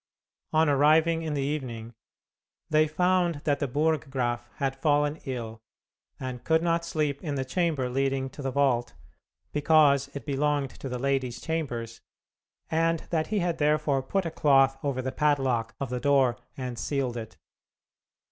On 0.51 0.67
arriving 0.67 1.21
in 1.21 1.35
the 1.35 1.43
evening, 1.43 1.93
they 2.71 2.87
found 2.87 3.35
that 3.43 3.59
the 3.59 3.67
Burggraf 3.67 4.49
had 4.55 4.75
fallen 4.81 5.17
ill, 5.25 5.61
and 6.19 6.43
could 6.43 6.63
not 6.63 6.83
sleep 6.83 7.23
in 7.23 7.35
the 7.35 7.45
chamber 7.45 7.87
leading 7.87 8.27
to 8.31 8.41
the 8.41 8.49
vault, 8.49 8.95
because 9.51 10.07
it 10.15 10.25
belonged 10.25 10.71
to 10.71 10.89
the 10.89 10.97
ladies' 10.97 11.39
chambers, 11.39 12.01
and 12.71 13.01
that 13.11 13.27
he 13.27 13.41
had 13.41 13.59
therefore 13.59 14.01
put 14.01 14.25
a 14.25 14.31
cloth 14.31 14.75
over 14.83 15.03
the 15.03 15.11
padlock 15.11 15.75
of 15.79 15.91
the 15.91 15.99
door 15.99 16.39
and 16.57 16.79
sealed 16.79 17.15
it. 17.15 17.37